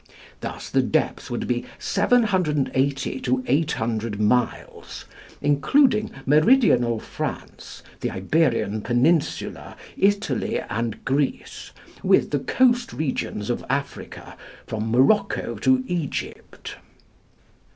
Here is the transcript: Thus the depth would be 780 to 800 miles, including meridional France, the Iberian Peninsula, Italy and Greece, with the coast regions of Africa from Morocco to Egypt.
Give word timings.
Thus 0.39 0.71
the 0.71 0.81
depth 0.81 1.29
would 1.29 1.45
be 1.45 1.63
780 1.77 3.19
to 3.19 3.43
800 3.45 4.19
miles, 4.19 5.05
including 5.43 6.09
meridional 6.25 6.99
France, 6.99 7.83
the 7.99 8.09
Iberian 8.09 8.81
Peninsula, 8.81 9.77
Italy 9.95 10.59
and 10.59 11.05
Greece, 11.05 11.69
with 12.01 12.31
the 12.31 12.39
coast 12.39 12.93
regions 12.93 13.51
of 13.51 13.63
Africa 13.69 14.35
from 14.65 14.89
Morocco 14.89 15.53
to 15.59 15.83
Egypt. 15.85 16.77